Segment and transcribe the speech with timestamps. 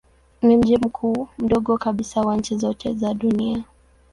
[0.41, 3.63] Ni mji mkuu mdogo kabisa wa nchi zote za dunia.